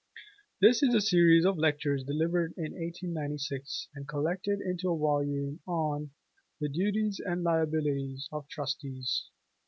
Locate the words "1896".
2.73-3.87